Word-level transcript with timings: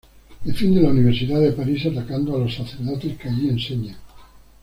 Defiende 0.43 0.81
la 0.81 0.89
universidad 0.89 1.39
de 1.39 1.51
París 1.51 1.85
atacando 1.85 2.35
a 2.35 2.39
los 2.39 2.55
sacerdotes 2.55 3.15
que 3.19 3.29
allí 3.29 3.49
enseñan. 3.49 3.97